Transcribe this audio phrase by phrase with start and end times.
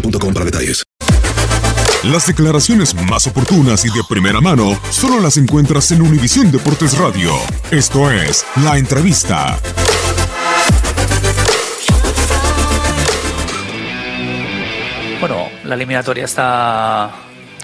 [0.00, 0.84] boostmobile.com para detalles.
[2.04, 7.32] Las declaraciones más oportunas y de primera mano solo las encuentras en Univisión Deportes Radio.
[7.70, 9.58] Esto es La Entrevista.
[15.18, 17.10] Bueno, la eliminatoria está,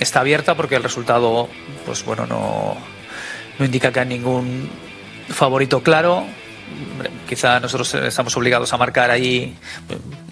[0.01, 1.49] está abierta porque el resultado,
[1.87, 2.77] pues bueno, no,
[3.59, 4.69] no indica que hay ningún
[5.29, 6.25] favorito claro.
[7.29, 9.57] Quizá nosotros estamos obligados a marcar ahí,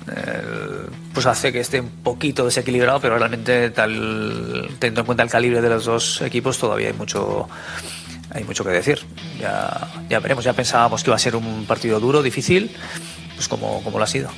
[0.09, 0.43] eh,
[1.13, 5.69] pues hace que esté un poquito desequilibrado, pero realmente teniendo en cuenta el calibre de
[5.69, 7.49] los dos equipos, todavía hay mucho,
[8.33, 9.01] hay mucho que decir.
[9.39, 12.71] Ya, ya veremos, ya pensábamos que iba a ser un partido duro, difícil,
[13.35, 14.31] pues como, como lo ha sido.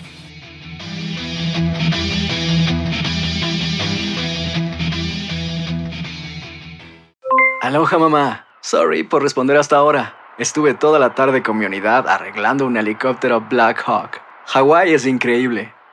[7.61, 8.47] Aloha mamá.
[8.61, 10.17] Sorry por responder hasta ahora.
[10.39, 14.21] Estuve toda la tarde con mi unidad arreglando un helicóptero Black Hawk.
[14.47, 15.73] Hawái es increíble.